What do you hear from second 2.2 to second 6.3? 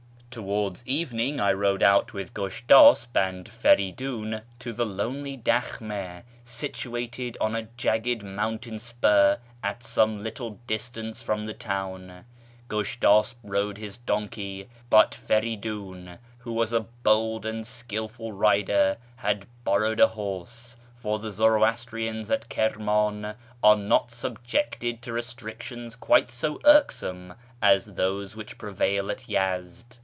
Gushtasp and Feridun to the lonely dak]i7ii6